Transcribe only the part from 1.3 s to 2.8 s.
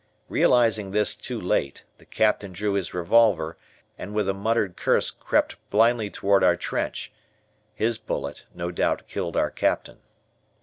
late, the Captain drew